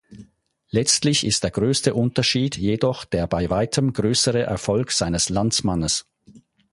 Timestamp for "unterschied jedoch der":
1.93-3.27